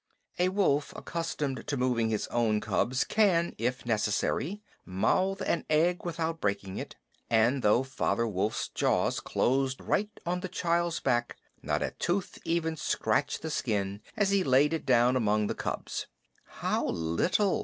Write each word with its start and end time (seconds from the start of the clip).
A 0.39 0.49
Wolf 0.49 0.95
accustomed 0.95 1.67
to 1.67 1.77
moving 1.77 2.09
his 2.09 2.25
own 2.29 2.59
cubs 2.59 3.03
can, 3.03 3.53
if 3.59 3.85
necessary, 3.85 4.59
mouth 4.83 5.41
an 5.43 5.63
egg 5.69 6.03
without 6.05 6.41
breaking 6.41 6.77
it, 6.77 6.95
and 7.29 7.61
though 7.61 7.83
Father 7.83 8.25
Wolf's 8.27 8.69
jaws 8.69 9.19
closed 9.19 9.79
right 9.79 10.09
on 10.25 10.39
the 10.39 10.49
child's 10.49 10.99
back 11.01 11.37
not 11.61 11.83
a 11.83 11.91
tooth 11.99 12.39
even 12.43 12.75
scratched 12.75 13.43
the 13.43 13.51
skin 13.51 14.01
as 14.17 14.31
he 14.31 14.43
laid 14.43 14.73
it 14.73 14.87
down 14.87 15.15
among 15.15 15.45
the 15.45 15.53
cubs. 15.53 16.07
"How 16.45 16.83
little! 16.87 17.59